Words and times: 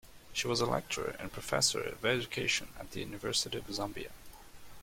She 0.33 0.47
was 0.47 0.59
a 0.61 0.65
lecturer 0.65 1.15
and 1.19 1.31
professor 1.31 1.79
of 1.83 2.03
education 2.03 2.69
at 2.79 2.89
the 2.89 3.01
University 3.01 3.59
of 3.59 3.65
Zambia. 3.67 4.09